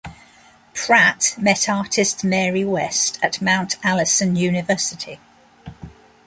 Pratt 0.73 1.35
met 1.37 1.69
artist 1.69 2.23
Mary 2.23 2.65
West, 2.65 3.19
at 3.21 3.39
Mount 3.39 3.77
Allison 3.83 4.35
University. 4.35 5.19